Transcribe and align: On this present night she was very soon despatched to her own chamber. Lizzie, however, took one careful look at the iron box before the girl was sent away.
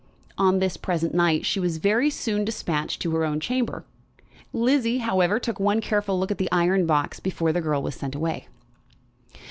On 0.35 0.57
this 0.57 0.77
present 0.77 1.13
night 1.13 1.45
she 1.45 1.59
was 1.59 1.77
very 1.77 2.09
soon 2.09 2.43
despatched 2.43 3.03
to 3.03 3.11
her 3.11 3.23
own 3.23 3.39
chamber. 3.39 3.85
Lizzie, 4.51 4.97
however, 4.97 5.37
took 5.39 5.59
one 5.59 5.79
careful 5.79 6.19
look 6.19 6.31
at 6.31 6.39
the 6.39 6.49
iron 6.51 6.87
box 6.87 7.19
before 7.19 7.53
the 7.53 7.61
girl 7.61 7.83
was 7.83 7.93
sent 7.93 8.15
away. 8.15 8.47